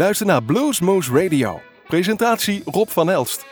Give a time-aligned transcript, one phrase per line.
[0.00, 1.60] Luister naar Bluesmoose Radio.
[1.86, 3.46] Presentatie Rob van Elst.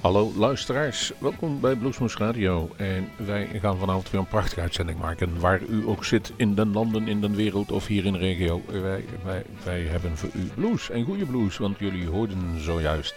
[0.00, 2.70] Hallo luisteraars, welkom bij Bluesmoose Radio.
[2.76, 5.40] En wij gaan vanavond weer een prachtige uitzending maken.
[5.40, 8.62] Waar u ook zit, in den landen, in de wereld of hier in de regio.
[8.66, 13.14] Wij, wij, wij hebben voor u blues en goede blues, want jullie hoorden zojuist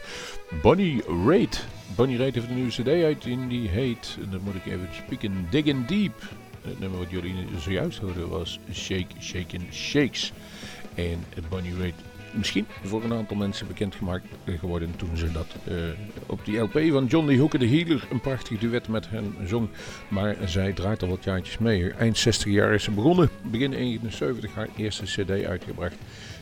[0.61, 1.65] Bonnie Raid.
[1.95, 4.89] Bonnie Raid heeft een nieuwe cd uit in die heet, en dan moet ik even
[5.05, 6.21] spieken, Diggin' Deep.
[6.61, 10.33] Het nummer wat jullie zojuist hoorden was Shake, Shaken, Shakes.
[10.95, 12.01] En Bonnie Raitt
[12.35, 15.75] misschien voor een aantal mensen bekendgemaakt geworden toen ze dat eh,
[16.25, 19.69] op die LP van Johnny Hooker, de Healer, een prachtig duet met hen zong.
[20.07, 21.91] Maar zij draait al wat jaartjes mee.
[21.91, 25.95] Eind 60 jaar is ze begonnen, begin 71 haar eerste CD uitgebracht.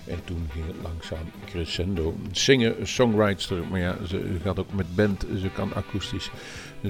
[0.07, 2.15] En toen ging het langzaam crescendo.
[2.31, 6.29] Zingen, songwriter, maar ja, ze gaat ook met band, ze kan akoestisch.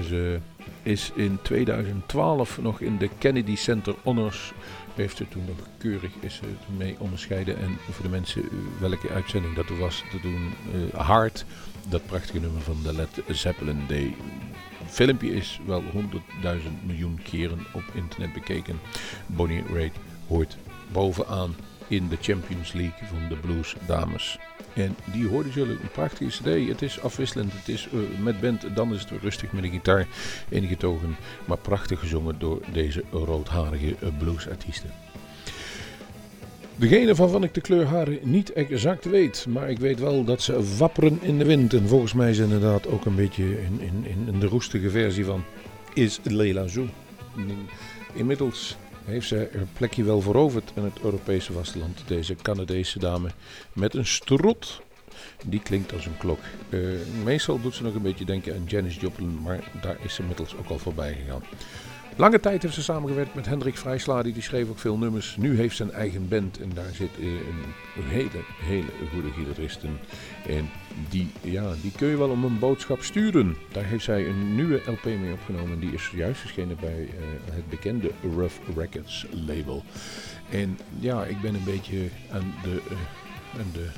[0.02, 0.38] Ze
[0.82, 4.52] is in 2012 nog in de Kennedy Center Honors
[4.94, 6.40] heeft ze toen nog keurig is
[6.76, 7.58] mee onderscheiden.
[7.58, 8.42] En voor de mensen
[8.80, 11.44] welke uitzending dat was te doen, uh, Hard,
[11.88, 14.14] dat prachtige nummer van de Led Zeppelin Day.
[14.86, 15.90] filmpje is wel 100.000
[16.86, 18.80] miljoen keren op internet bekeken.
[19.26, 20.56] Bonnie Raitt hoort
[20.92, 21.54] bovenaan
[21.88, 24.38] in de Champions League van de Blues Dames.
[24.74, 26.68] En die hoorden jullie een prachtige cd.
[26.68, 30.06] Het is afwisselend, het is uh, met band, dan is het rustig met een gitaar,
[30.48, 34.90] enige togen, maar prachtig gezongen door deze roodharige uh, bluesartiesten.
[36.76, 40.76] Degene van ik de kleur haren niet exact weet, maar ik weet wel dat ze
[40.76, 41.74] wapperen in de wind.
[41.74, 45.44] En volgens mij is inderdaad ook een beetje in, in, in de roestige versie van
[45.92, 46.86] is Leila Zoo.
[48.12, 52.02] Inmiddels heeft zij er plekje wel veroverd in het Europese vasteland.
[52.06, 53.30] Deze Canadese dame
[53.72, 54.82] met een strot.
[55.46, 56.40] Die klinkt als een klok.
[56.68, 60.20] Uh, meestal doet ze nog een beetje denken aan Janis Joplin, maar daar is ze
[60.20, 61.42] inmiddels ook al voorbij gegaan.
[62.16, 65.36] Lange tijd heeft ze samengewerkt met Hendrik Vrijsladi, die schreef ook veel nummers.
[65.36, 67.26] Nu heeft ze een eigen band en daar zit eh,
[67.96, 69.98] een hele, hele goede gitarist in.
[71.08, 73.56] Die, ja, die kun je wel om een boodschap sturen.
[73.72, 75.80] Daar heeft zij een nieuwe LP mee opgenomen.
[75.80, 77.10] Die is juist verschenen bij uh,
[77.52, 79.84] het bekende Rough Records label.
[80.50, 82.82] En ja, ik ben een beetje aan de...
[83.58, 83.88] Aan de,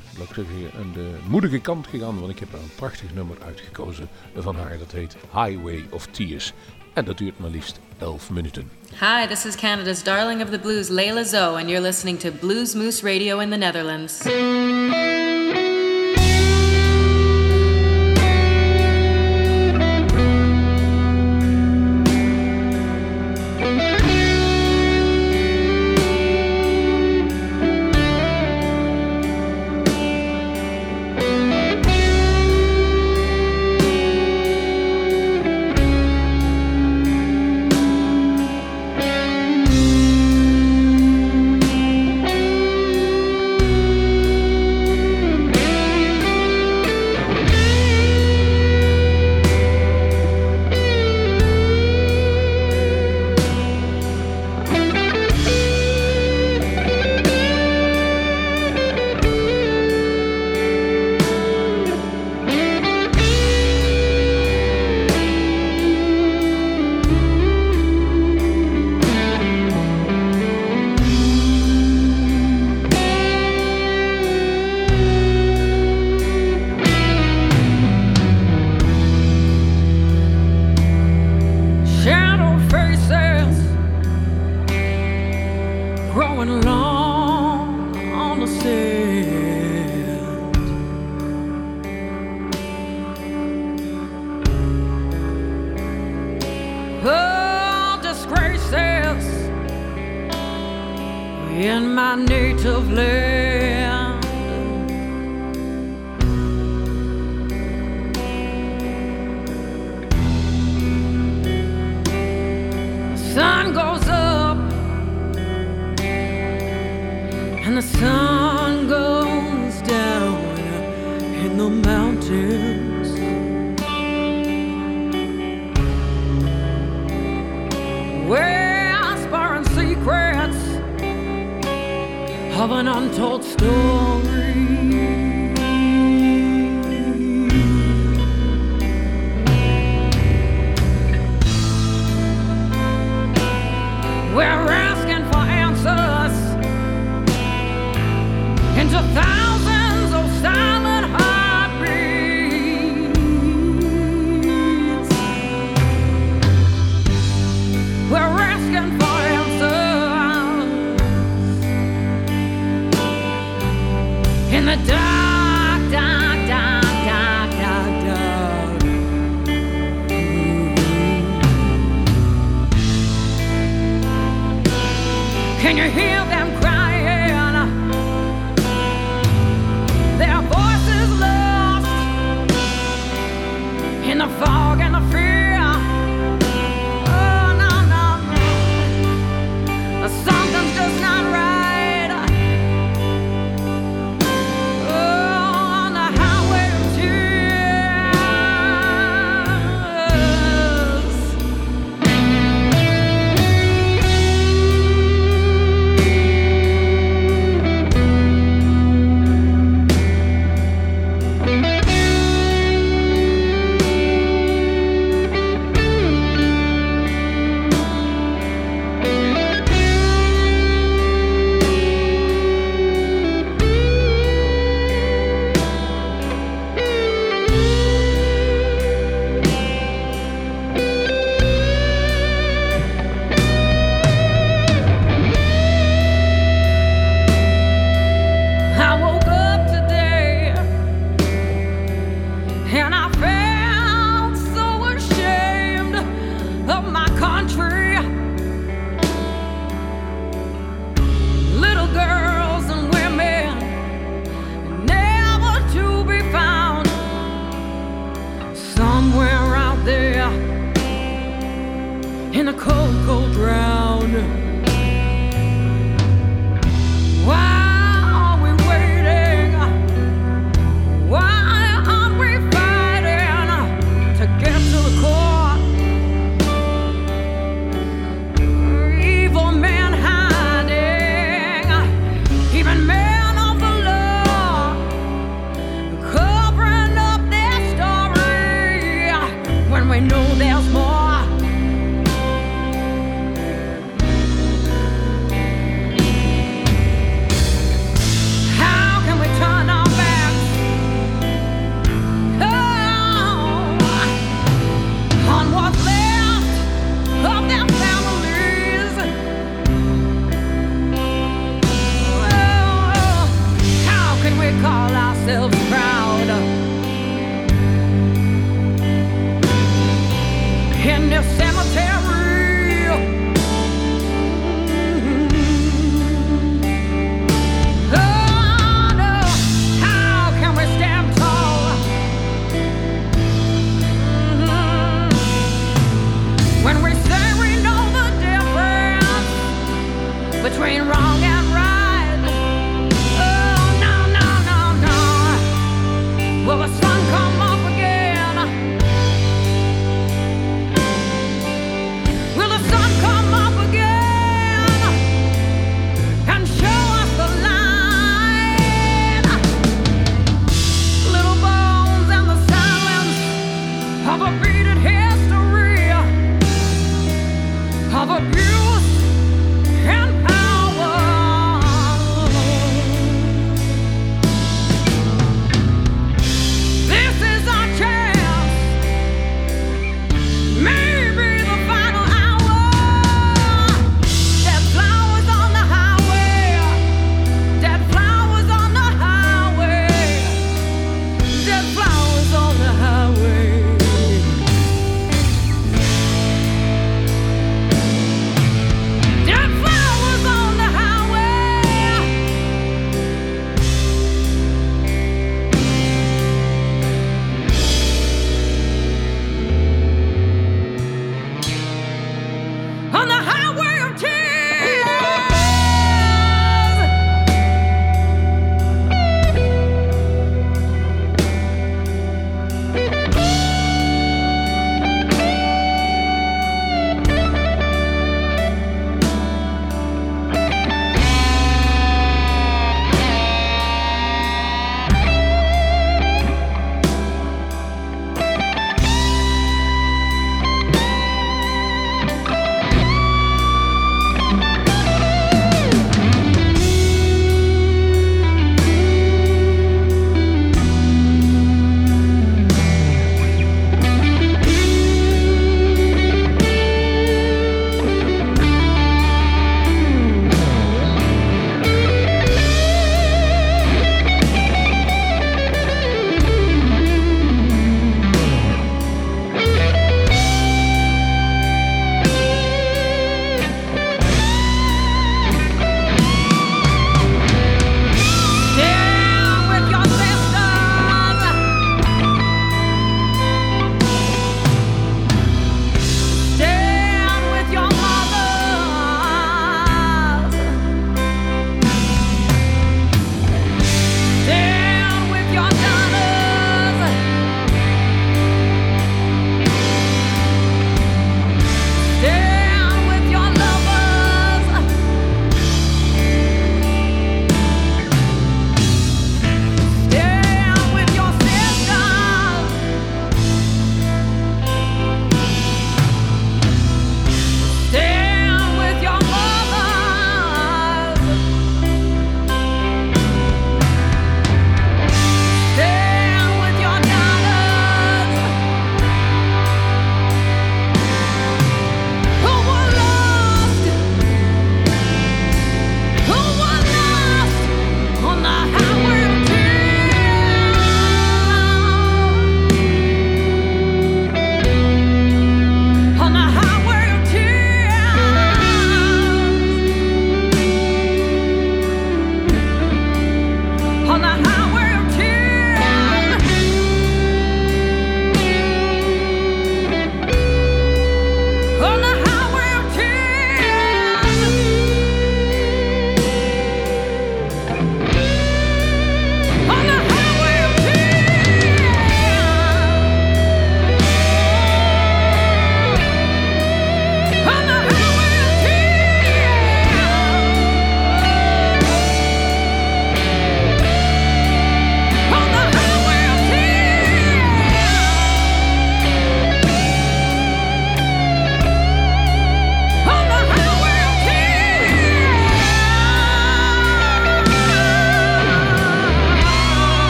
[0.93, 4.79] de moedige kant gegaan, want ik heb een prachtig nummer uitgekozen van haar.
[4.79, 6.53] Dat heet Highway of Tears.
[6.93, 8.71] En dat duurt maar liefst 11 minuten.
[9.01, 12.75] Hi, this is Canada's darling of the blues, Layla Zoe, and you're listening to Blues
[12.75, 14.23] Moose Radio in the Netherlands.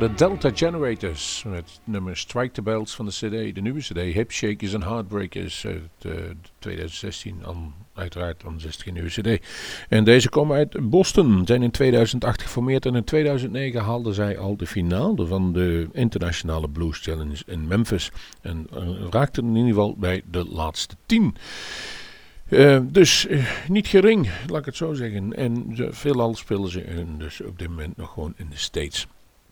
[0.00, 4.32] De Delta Generators met nummer Strike the Bells van de CD, de nieuwe CD, Hip
[4.32, 6.12] Shakers and Heartbreakers uit
[6.58, 9.46] 2016, eh, dan, uiteraard dan 16 nieuwe CD.
[9.88, 14.56] En deze komen uit Boston, zijn in 2008 geformeerd en in 2009 haalden zij al
[14.56, 18.10] de finale van de Internationale Blues Challenge in Memphis
[18.40, 18.78] en uh,
[19.10, 21.36] raakten in ieder geval bij de laatste 10.
[22.48, 23.26] Uh, dus
[23.68, 25.36] niet gering, laat ik het zo zeggen.
[25.36, 29.06] En veelal spelen ze dus op dit moment nog gewoon in de States.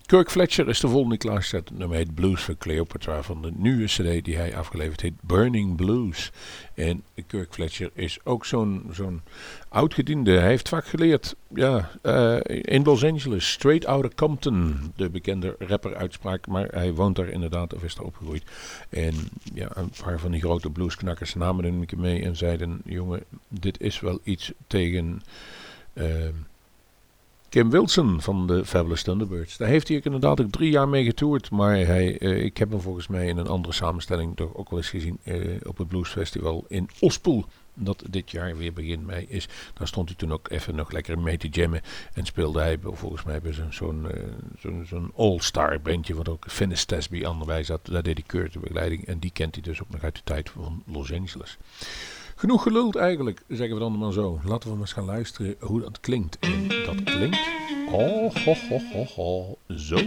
[0.09, 1.71] Kirk Fletcher is de volgende klaarzet.
[1.71, 6.31] nummer heet Blues for Cleopatra van de nieuwe cd die hij afgeleverd heeft, Burning Blues.
[6.75, 9.21] En Kirk Fletcher is ook zo'n zo'n
[9.69, 10.31] oudgediende.
[10.31, 16.47] Hij heeft vaak geleerd ja, uh, in Los Angeles, straight out Compton, de bekende rapper-uitspraak.
[16.47, 18.43] Maar hij woont daar inderdaad, of is daar opgegroeid.
[18.89, 19.15] En
[19.55, 24.01] ja, een paar van die grote bluesknakkers namen hem mee en zeiden, jongen, dit is
[24.01, 25.23] wel iets tegen...
[25.95, 26.05] Uh,
[27.49, 29.57] Kim Wilson van de Fabulous Thunderbirds.
[29.57, 31.51] Daar heeft hij inderdaad ook drie jaar mee getoerd.
[31.51, 34.79] Maar hij, uh, ik heb hem volgens mij in een andere samenstelling toch ook wel
[34.79, 37.45] eens gezien uh, op het Blues Festival in Ospel.
[37.75, 39.49] Dat dit jaar weer begin mei is.
[39.75, 41.81] Daar stond hij toen ook even nog lekker mee te jammen.
[42.13, 44.23] En speelde hij volgens mij bij zo'n uh,
[44.59, 46.15] zo'n zo'n all-star bandje.
[46.15, 47.87] Wat ook Finis Tesby aan de zat.
[47.87, 49.07] Daar deed hij keur de begeleiding.
[49.07, 51.59] En die kent hij dus ook nog uit de tijd van Los Angeles.
[52.39, 54.41] Genoeg geluld eigenlijk, zeggen we dan maar zo.
[54.45, 56.39] Laten we maar eens gaan luisteren hoe dat klinkt.
[56.39, 57.49] En dat klinkt...
[57.91, 59.99] Oh, ho, ho, ho, ho, zo.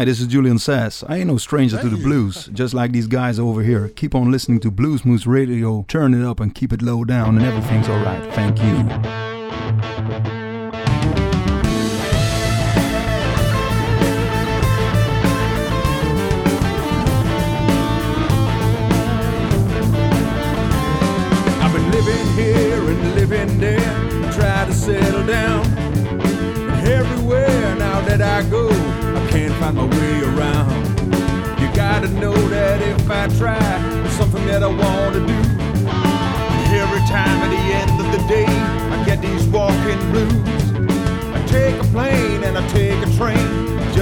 [0.00, 1.04] Hi, this is Julian Sass.
[1.06, 3.90] I ain't no stranger to the blues, just like these guys over here.
[3.90, 7.36] Keep on listening to Blues Moose Radio, turn it up and keep it low down,
[7.36, 8.32] and everything's alright.
[8.32, 9.29] Thank you.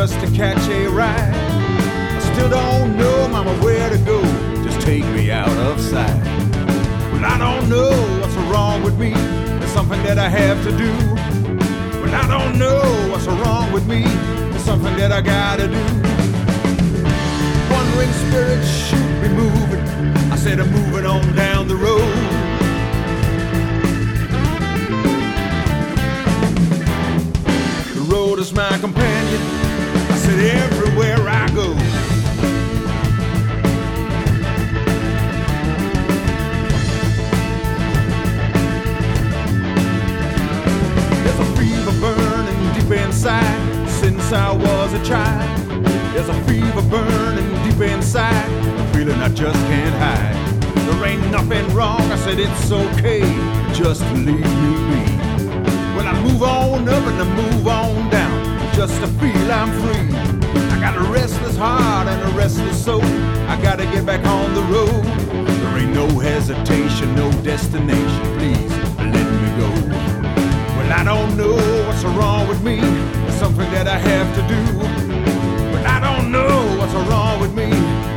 [0.08, 1.34] Just to catch a ride.
[1.34, 4.22] I still don't know, mama, where to go.
[4.62, 6.22] Just take me out of sight.
[7.12, 7.90] Well, I don't know
[8.20, 9.12] what's wrong with me.
[9.62, 10.92] It's something that I have to do.
[12.00, 14.04] Well, I don't know what's wrong with me.
[14.54, 15.84] It's something that I gotta do.
[17.70, 19.84] Wandering spirits should be moving.
[20.32, 22.14] I said I'm moving on down the road.
[27.94, 29.57] The road is my companion.
[30.28, 31.72] I everywhere I go.
[41.24, 45.80] There's a fever burning deep inside since I was a child.
[46.12, 50.36] There's a fever burning deep inside, a feeling I just can't hide.
[50.74, 53.22] There ain't nothing wrong, I said it's okay,
[53.72, 55.02] just leave me be.
[55.96, 58.27] Well, I move on up and I move on down,
[58.78, 60.16] just to feel I'm free.
[60.70, 64.62] I got a restless heart and a restless soul, I gotta get back on the
[64.74, 65.02] road.
[65.02, 69.68] There ain't no hesitation, no destination, please let me go.
[70.76, 71.56] Well, I don't know
[71.88, 72.78] what's wrong with me.
[73.26, 74.62] It's something that I have to do.
[75.72, 77.70] But I don't know what's wrong with me.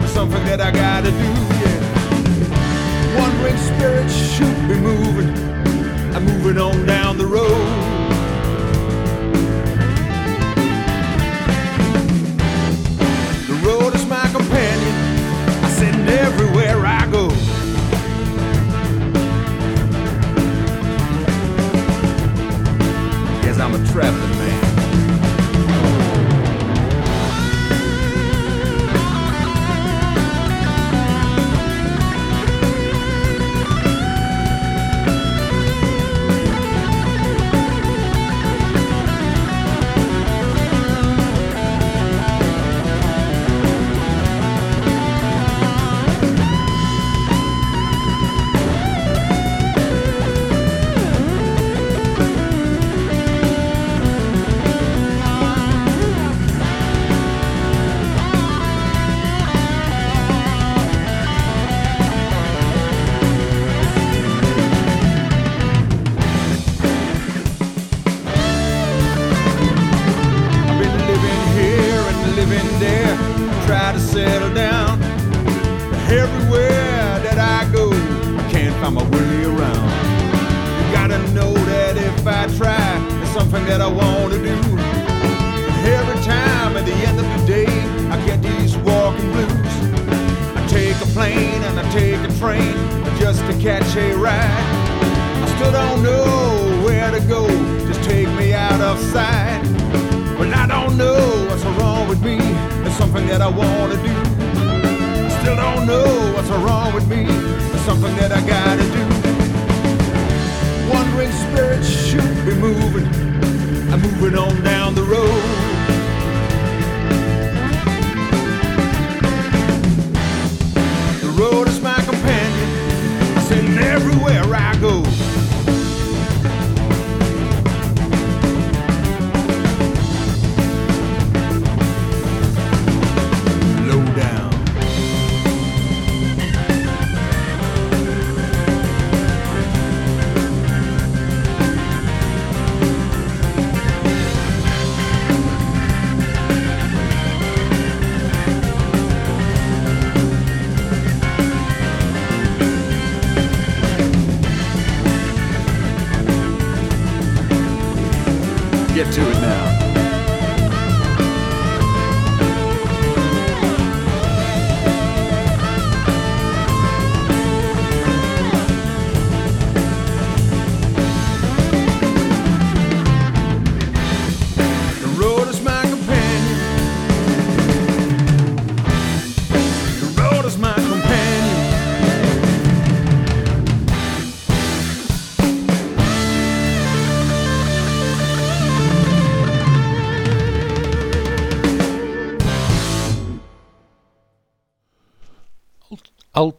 [0.03, 1.31] It's something that I gotta do,
[1.63, 3.17] yeah.
[3.17, 5.33] Wandering spirits should be moving.
[6.15, 7.90] I'm moving on down the road.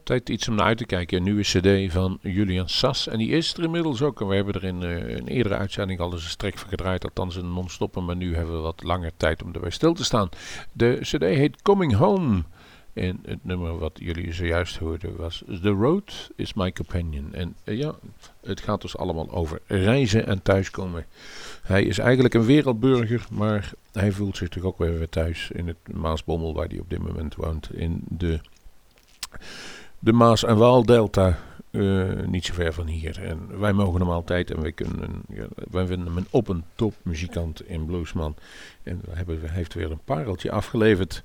[0.03, 1.17] Altijd iets om naar uit te kijken.
[1.17, 3.07] Een nieuwe cd van Julian Sas.
[3.07, 4.21] En die is er inmiddels ook.
[4.21, 7.03] En we hebben er in uh, een eerdere uitzending al eens een strek van gedraaid.
[7.03, 8.05] Althans een non-stoppen.
[8.05, 10.29] Maar nu hebben we wat langer tijd om erbij stil te staan.
[10.71, 12.43] De cd heet Coming Home.
[12.93, 17.33] En het nummer wat jullie zojuist hoorden was The Road is My Companion.
[17.33, 17.95] En uh, ja,
[18.41, 21.05] het gaat dus allemaal over reizen en thuiskomen.
[21.61, 25.93] Hij is eigenlijk een wereldburger, maar hij voelt zich toch ook weer thuis in het
[25.93, 27.73] Maasbommel waar hij op dit moment woont.
[27.73, 28.39] In de,
[30.03, 31.39] de Maas- en Waaldelta,
[31.71, 33.23] uh, niet zo ver van hier.
[33.23, 35.23] En wij mogen hem altijd en wij, kunnen,
[35.71, 38.35] wij vinden hem een op- en top muzikant in Bluesman.
[38.83, 41.23] En hij heeft weer een pareltje afgeleverd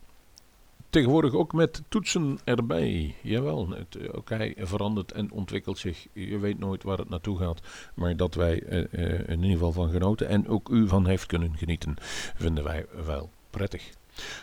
[0.91, 3.15] tegenwoordig ook met toetsen erbij.
[3.23, 6.07] Jawel, het, eh, ook hij verandert en ontwikkelt zich.
[6.13, 7.61] Je weet nooit waar het naartoe gaat.
[7.95, 11.57] Maar dat wij uh, in ieder geval van genoten en ook u van heeft kunnen
[11.57, 11.95] genieten,
[12.37, 13.91] vinden wij wel prettig.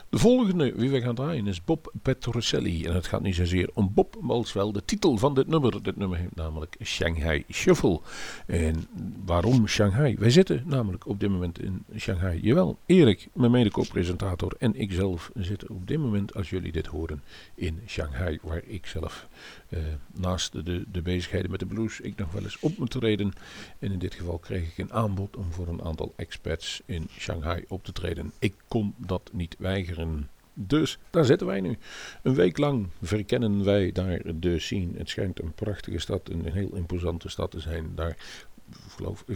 [0.09, 2.85] De volgende wie we gaan draaien is Bob Petrocelli.
[2.85, 5.83] En het gaat niet zozeer om Bob, maar wel de titel van dit nummer.
[5.83, 7.99] Dit nummer heet namelijk Shanghai Shuffle.
[8.45, 8.87] En
[9.25, 10.15] waarom Shanghai?
[10.19, 12.39] Wij zitten namelijk op dit moment in Shanghai.
[12.41, 17.23] Jawel, Erik, mijn mede-co-presentator en ikzelf zitten op dit moment, als jullie dit horen,
[17.55, 18.39] in Shanghai.
[18.41, 19.27] Waar ik zelf
[19.75, 19.81] uh,
[20.13, 23.33] naast de, de bezigheden met de blues, ik nog wel eens op moet treden.
[23.79, 27.65] En in dit geval kreeg ik een aanbod om voor een aantal expats in Shanghai
[27.67, 28.31] op te treden.
[28.39, 30.29] Ik kon dat niet weigeren.
[30.53, 31.77] Dus daar zitten wij nu.
[32.23, 34.97] Een week lang verkennen wij daar de scene.
[34.97, 37.91] Het schijnt een prachtige stad, een heel imposante stad te zijn.
[37.95, 38.17] Daar
[38.95, 39.35] geloof 14,5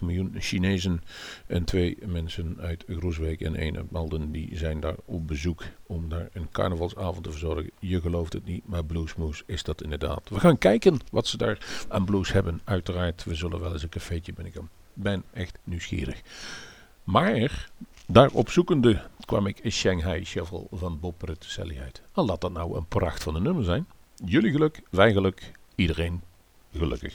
[0.00, 1.02] miljoen Chinezen
[1.46, 6.08] en twee mensen uit Groesbeek en een uit Malden die zijn daar op bezoek om
[6.08, 7.70] daar een carnavalsavond te verzorgen.
[7.78, 10.28] Je gelooft het niet, maar Bluesmoes is dat inderdaad.
[10.28, 12.60] We gaan kijken wat ze daar aan blues hebben.
[12.64, 14.70] Uiteraard, we zullen wel eens een cafeetje binnenkomen.
[14.92, 16.20] Ben echt nieuwsgierig.
[17.04, 17.70] Maar
[18.06, 22.02] daarop zoekende kwam ik Shanghai Shuffle van Bob Rutteselli uit.
[22.14, 23.86] En laat dat nou een pracht van een nummer zijn.
[24.24, 26.22] Jullie geluk, wij geluk, iedereen
[26.72, 27.14] gelukkig.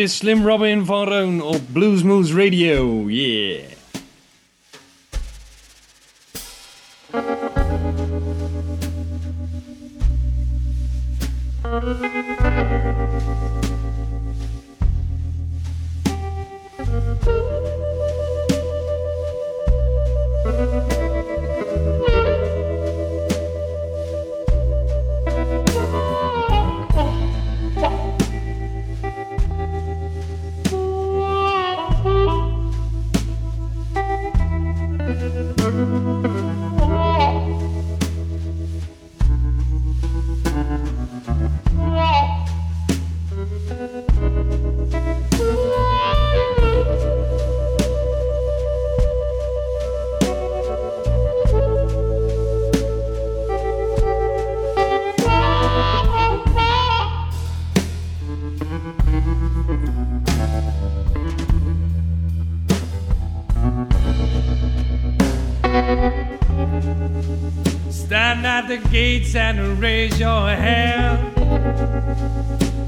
[0.00, 3.08] Dit is Slim Robin van Roon op Bluesmoose Radio.
[3.08, 3.29] Yeah.
[69.32, 71.32] The and raise your hand.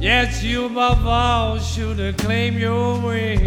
[0.00, 3.42] Yes, you above all should claim your wings.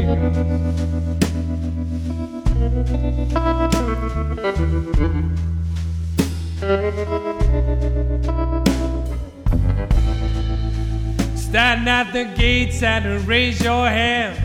[11.35, 14.39] Stand at the gates and raise your hand.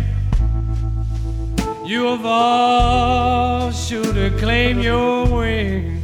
[1.87, 6.00] You of all should claim your wings.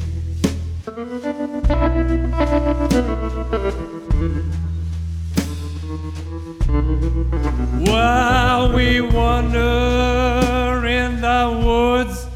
[7.86, 12.28] While we wander in the woods,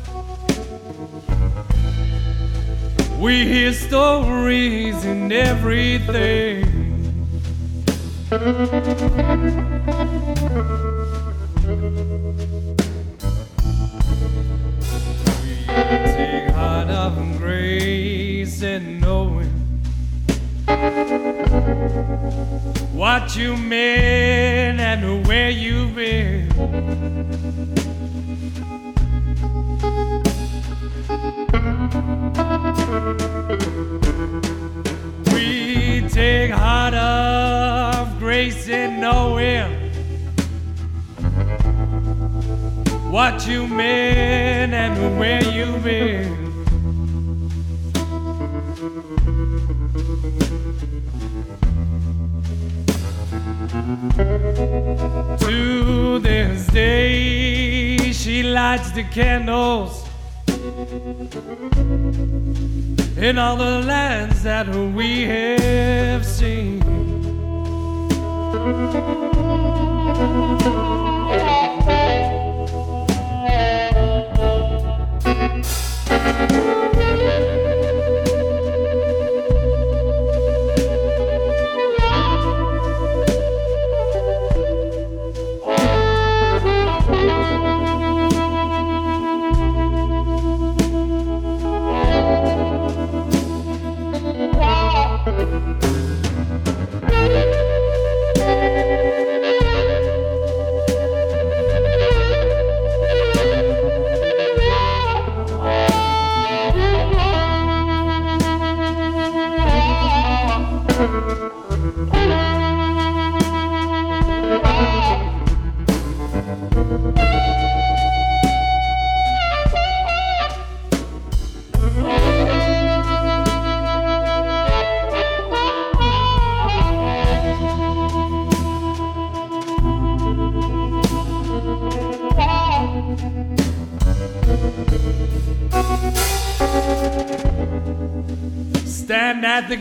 [3.21, 6.67] we hear stories and everything.
[22.93, 26.49] What you meant and where you've been.
[35.33, 39.71] We take heart of grace in knowing
[43.11, 46.50] what you meant and where you've been.
[55.39, 60.05] To this day, she lights the candles
[63.17, 66.81] in all the lands that we have seen.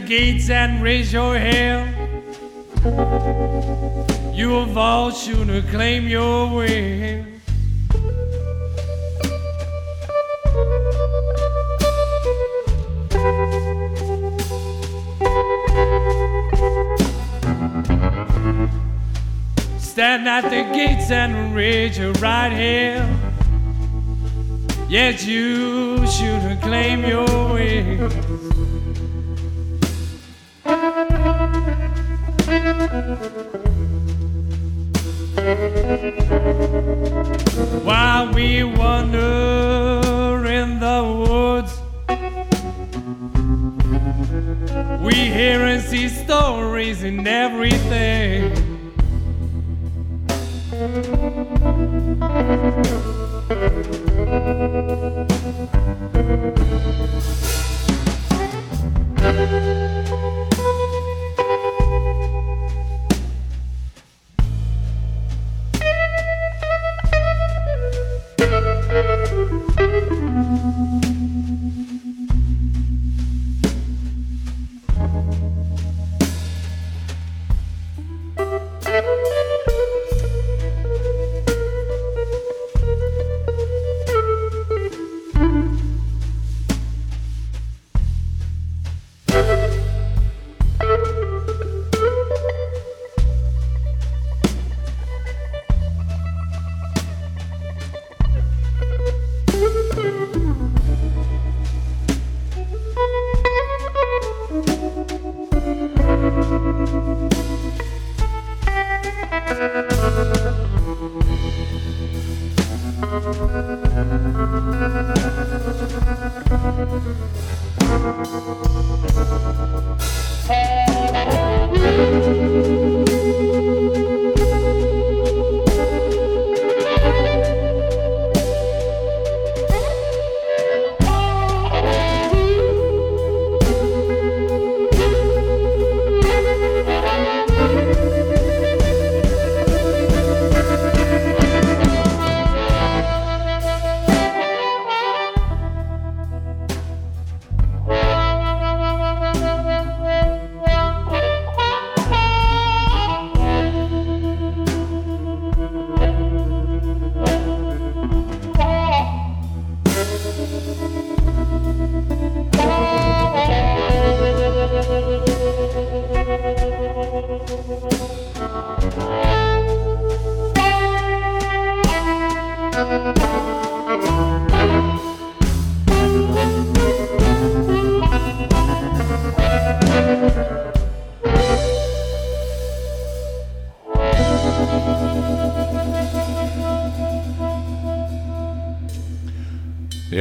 [0.10, 1.96] Gates and raise your hand.
[4.36, 7.40] You of all should claim your win.
[19.78, 23.16] Stand at the gates and raise your right hand.
[24.90, 28.49] Yet you should claim your win.
[38.20, 41.00] While we wander in the
[41.30, 41.80] woods,
[45.02, 48.70] we hear and see stories in everything.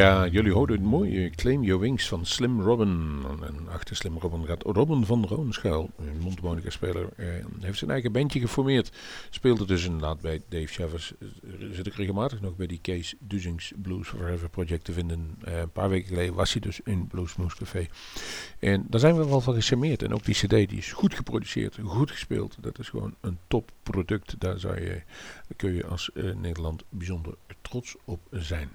[0.08, 3.22] Jullie hoorden het mooie Claim Your Wings van Slim Robin.
[3.42, 7.08] En achter Slim Robin gaat Robin van Roonschuil, een mondharmonica-speler.
[7.16, 7.26] Eh,
[7.60, 8.92] heeft zijn eigen bandje geformeerd.
[9.30, 11.12] Speelde dus inderdaad bij Dave Shavers.
[11.70, 15.36] Zit ik regelmatig nog bij die Case Duzings Blues Forever Project te vinden.
[15.44, 17.86] Eh, een paar weken geleden was hij dus in Blues Moose Café.
[18.58, 20.02] En daar zijn we wel van gecharmeerd.
[20.02, 22.56] En ook die cd die is goed geproduceerd, goed gespeeld.
[22.60, 24.34] Dat is gewoon een top product.
[24.38, 25.02] Daar, zou je,
[25.56, 28.70] kun je als eh, Nederland bijzonder trots op zijn.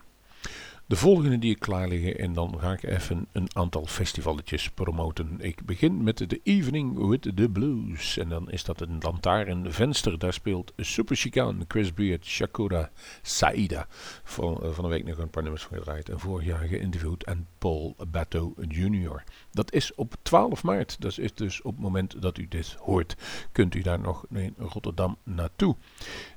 [0.86, 5.36] De volgende die ik klaar liggen en dan ga ik even een aantal festivaletjes promoten.
[5.40, 8.18] Ik begin met de Evening with the Blues.
[8.18, 10.20] En dan is dat een lantaarn venster.
[10.20, 13.88] Daar speelt Super Chicane, Chris Beard, Shakura, Saida.
[14.24, 16.10] Van, uh, van een week nog een paar nummers van gedraaid.
[16.10, 17.24] En vorig jaar geïnterviewd.
[17.24, 19.24] En Paul Bateau Jr.
[19.52, 21.02] Dat is op 12 maart.
[21.02, 23.16] Dat is dus op het moment dat u dit hoort.
[23.52, 25.76] Kunt u daar nog in Rotterdam naartoe.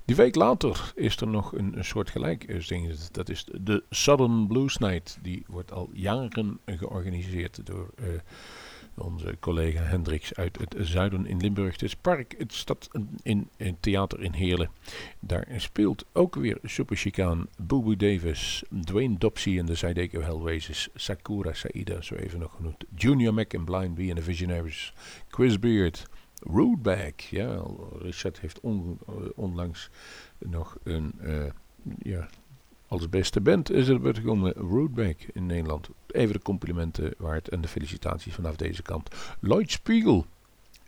[0.07, 2.95] Die week later is er nog een, soort gelijk ding.
[2.97, 5.19] Dat is de Southern Blues Night.
[5.23, 8.07] Die wordt al jaren georganiseerd door uh,
[8.95, 11.73] onze collega Hendricks uit het zuiden in Limburg.
[11.73, 12.89] Het is park, het staat
[13.23, 14.71] in, in theater in Heerlen.
[15.21, 21.53] Daar speelt ook weer Super Chicaan, Boo Davis, Dwayne Dopsy en de Zydeco Hellraisers, Sakura
[21.53, 24.93] Saida, zo even nog genoemd, Junior Mac en Blind Bee en de Visionaries,
[25.29, 26.07] Chris Beard,
[26.41, 27.21] Rootback.
[27.21, 27.63] Ja,
[27.99, 28.73] Richard heeft uh,
[29.35, 29.91] onlangs
[30.39, 31.45] nog een, uh,
[32.03, 32.29] ja,
[32.89, 35.89] als beste band is er gekomen, Rootback in Nederland.
[36.07, 39.11] Even de complimenten waard en de felicitaties vanaf deze kant.
[39.41, 40.27] Lloyd Spiegel.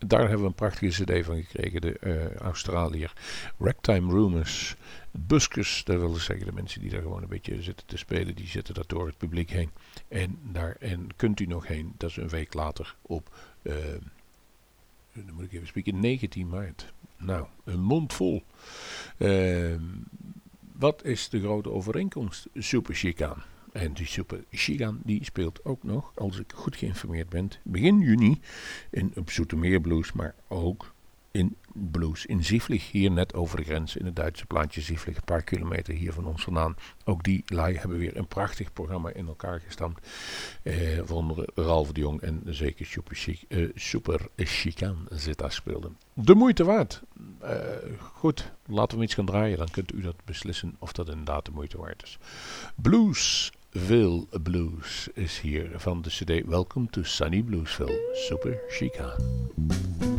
[0.07, 3.13] Daar hebben we een prachtige cd van gekregen, de uh, Australiër.
[3.59, 4.77] Ragtime Rumors.
[5.11, 8.47] Buskers, dat wil zeggen de mensen die daar gewoon een beetje zitten te spelen, die
[8.47, 9.71] zitten daar door het publiek heen.
[10.09, 13.31] En daar en kunt u nog heen, dat is een week later op...
[15.27, 16.93] dan moet ik even spreken, 19 maart.
[17.17, 18.43] Nou, een mond vol.
[19.19, 19.75] Uh,
[20.73, 22.47] wat is de grote overeenkomst?
[22.55, 23.43] Super Chicaan.
[23.73, 28.41] En die Super Chicaan die speelt ook nog, als ik goed geïnformeerd ben, begin juni
[28.91, 30.95] in op Zoetermeer Blues, maar ook
[31.39, 35.43] in Blues in Zieflig, hier net over de grens in het Duitse plaatje een paar
[35.43, 36.77] kilometer hier van ons vandaan.
[37.05, 40.09] Ook die lui hebben weer een prachtig programma in elkaar gestampt.
[40.63, 44.29] Eh, onder Ralf de Jong en zeker Super, Chic, eh, Super
[45.09, 45.97] zit daar speelden.
[46.13, 47.03] De moeite waard.
[47.43, 47.51] Uh,
[48.13, 51.51] goed, laten we iets gaan draaien, dan kunt u dat beslissen of dat inderdaad de
[51.51, 52.19] moeite waard is.
[52.75, 60.18] Bluesville Blues is hier van de CD Welcome to Sunny Bluesville, Super Chicaan.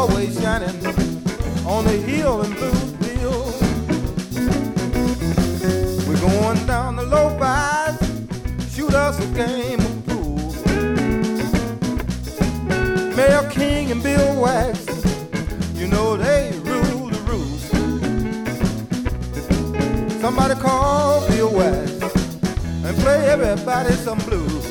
[0.00, 0.86] always shining
[1.66, 3.44] on the hill in Bluesville.
[6.08, 7.98] We're going down the low five,
[8.74, 10.54] shoot us a game of pool.
[13.14, 14.86] Mayor King and Bill Wax,
[15.74, 17.70] you know they rule the roost.
[20.22, 21.90] Somebody call Bill Wax
[22.86, 24.64] and play everybody some blues.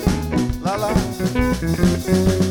[0.63, 2.48] La la.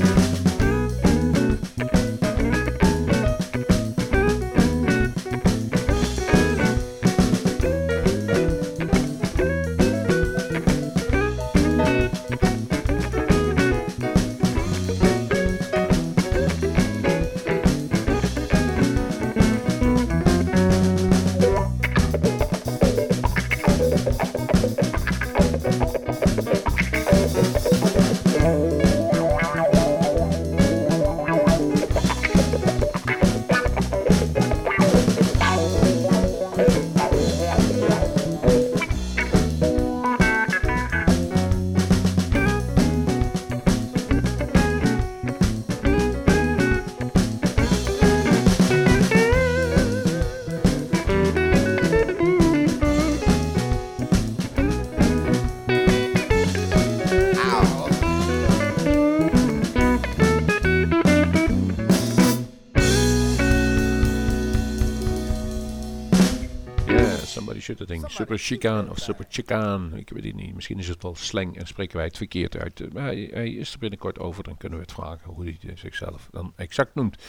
[68.07, 69.97] Super Chicaan of Super Chicaan.
[69.97, 70.55] Ik weet het niet.
[70.55, 72.81] Misschien is het wel slang en spreken wij het verkeerd uit.
[72.81, 74.45] Eh, Maar hij, hij is er binnenkort over.
[74.45, 77.23] Dan kunnen we het vragen hoe hij zichzelf dan exact noemt.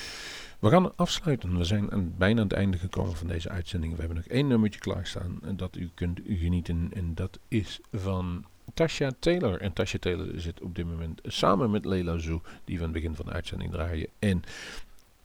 [0.59, 1.57] We gaan afsluiten.
[1.57, 3.93] We zijn aan, bijna aan het einde gekomen van deze uitzending.
[3.93, 5.39] We hebben nog één nummertje klaarstaan.
[5.43, 6.89] En dat u kunt genieten.
[6.93, 9.61] En dat is van Tasha Taylor.
[9.61, 12.41] En Tasha Taylor zit op dit moment samen met Leila Zoo.
[12.63, 14.07] Die we aan het begin van de uitzending draaien.
[14.19, 14.43] En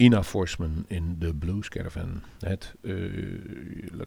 [0.05, 2.23] Ina Forsman in de Blues Caravan.
[2.39, 2.75] Het,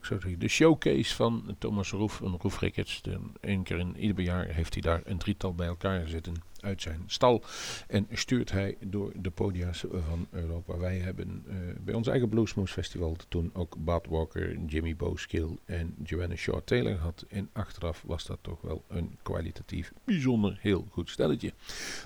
[0.02, 3.02] zeggen, de showcase van Thomas Roef en Roef Ricketts.
[3.02, 6.82] De, Eén keer in ieder jaar heeft hij daar een drietal bij elkaar zitten uit
[6.82, 7.44] zijn stal.
[7.88, 10.78] En stuurt hij door de podia's van Europa.
[10.78, 15.96] Wij hebben eh, bij ons eigen Bluesmoose Festival toen ook Bud Walker, Jimmy Boskill en
[16.04, 17.26] Joanna Shaw Taylor gehad.
[17.30, 21.54] En achteraf was dat toch wel een kwalitatief bijzonder heel goed stelletje.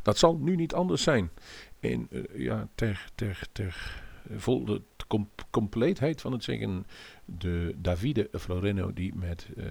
[0.04, 1.30] Dat zal nu niet anders zijn.
[1.82, 4.04] En eh, ja, ter, ter, ter
[4.36, 6.86] vol de com- compleetheid van het zeggen,
[7.26, 9.66] de Davide Floreno die met eh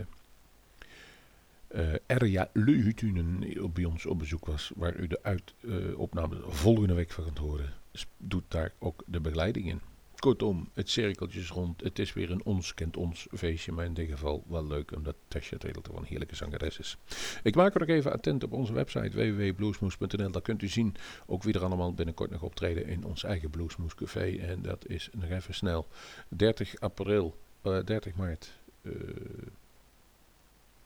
[1.70, 7.24] eh, Erja Leutunen bij ons op bezoek was, waar u de uitopname volgende week van
[7.24, 7.72] gaat horen,
[8.16, 9.80] doet daar ook de begeleiding in.
[10.20, 11.82] Kortom, het cirkeltje is rond.
[11.82, 15.14] Het is weer een ons kent ons feestje, maar in dit geval wel leuk omdat
[15.28, 16.96] Tasha Taylor toch een heerlijke zangeres is.
[17.42, 20.30] Ik maak er nog even attent op onze website www.bluesmoes.nl.
[20.30, 20.96] Daar kunt u zien
[21.26, 24.36] ook wie er allemaal binnenkort nog optreden in ons eigen Bluesmoes Café.
[24.36, 25.88] En dat is nog even snel
[26.28, 28.52] 30 april, eh, 30 maart.
[28.82, 28.92] eh,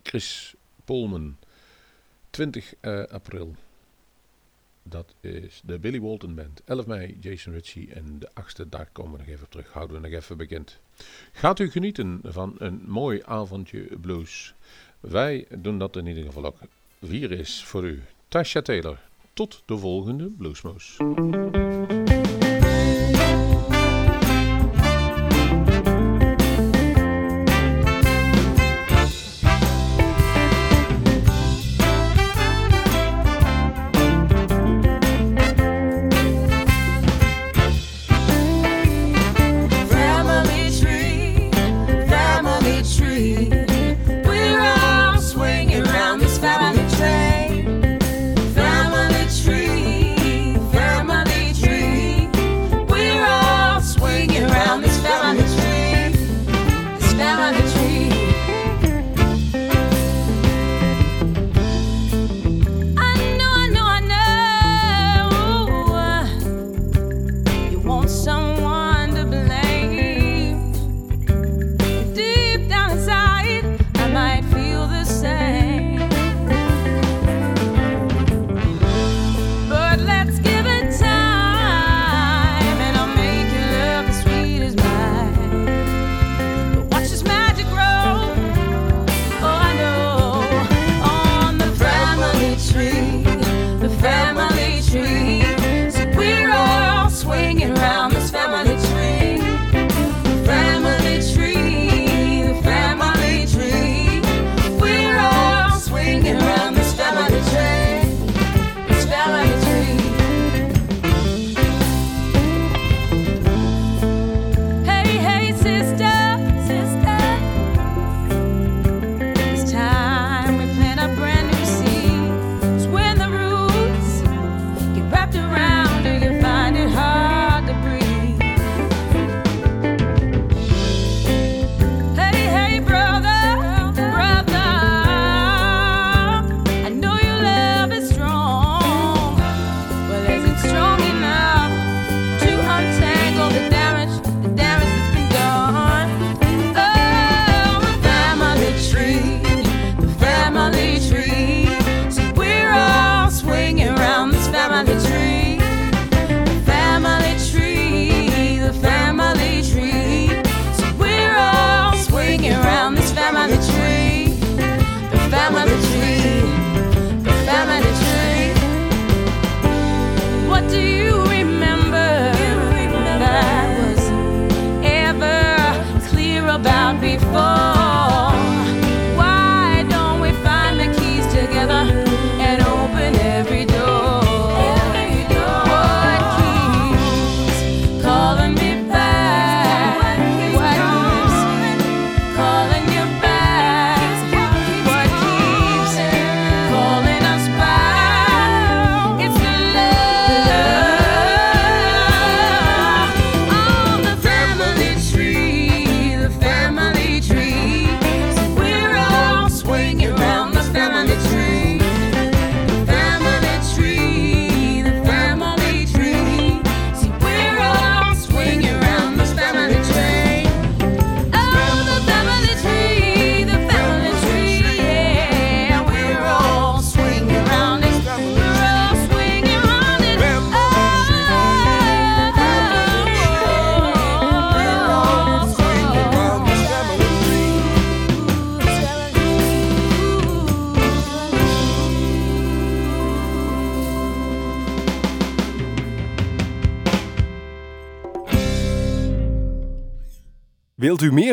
[0.03, 0.55] Chris
[0.85, 1.37] Polman.
[2.31, 3.55] 20 eh, april.
[4.89, 6.63] Dat is de Billy Walton Band.
[6.65, 7.93] 11 mei Jason Ritchie.
[7.93, 9.73] En de 8e, daar komen we nog even op terug.
[9.73, 10.81] Houden we nog even bekend.
[11.33, 14.55] Gaat u genieten van een mooi avondje blues.
[15.01, 16.59] Wij doen dat in ieder geval ook.
[16.99, 18.99] Hier is voor u Tasha Taylor.
[19.33, 20.97] Tot de volgende Bluesmoes.